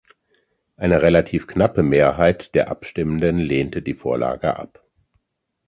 Eine 0.77 1.03
relativ 1.03 1.45
knappe 1.45 1.83
Mehrheit 1.83 2.55
der 2.55 2.71
Abstimmenden 2.71 3.37
lehnte 3.37 3.83
die 3.83 3.93
Vorlage 3.93 4.57
ab. 4.57 4.83